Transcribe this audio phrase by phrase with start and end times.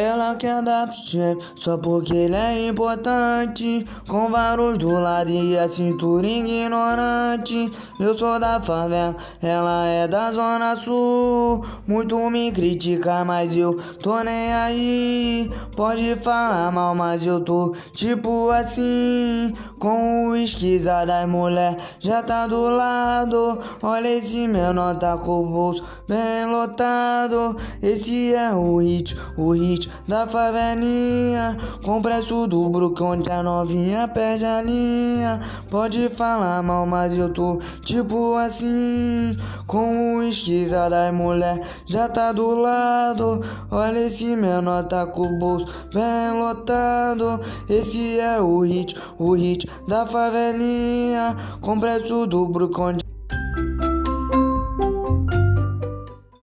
[0.00, 3.84] Ela quer dar pro chefe só porque ele é importante.
[4.06, 7.68] Com vários do lado e a cintura ignorante.
[7.98, 11.64] Eu sou da favela, ela é da zona sul.
[11.84, 15.50] Muito me critica, mas eu tô nem aí.
[15.78, 19.54] Pode falar mal, mas eu tô tipo assim.
[19.78, 23.56] Com o esquiza das mulher já tá do lado.
[23.80, 27.56] Olha esse menor tá com o bolso bem lotado.
[27.80, 31.56] Esse é o hit, o hit da favelinha.
[31.84, 35.38] Com preço do brook onde a novinha perde a linha.
[35.70, 39.36] Pode falar mal, mas eu tô tipo assim.
[39.68, 43.44] Com o esquiza das mulher já tá do lado.
[43.70, 47.40] Olha esse menor tá com o bolso bem lotado.
[47.68, 51.36] Esse é o hit, o hit da favelinha.
[51.60, 53.07] Com preço do brook onde